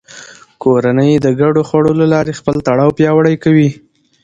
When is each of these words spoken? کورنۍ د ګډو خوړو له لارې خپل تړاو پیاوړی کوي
کورنۍ 0.63 1.11
د 1.19 1.27
ګډو 1.39 1.61
خوړو 1.69 1.93
له 2.01 2.05
لارې 2.13 2.37
خپل 2.39 2.55
تړاو 2.67 2.95
پیاوړی 2.97 3.35
کوي 3.43 3.69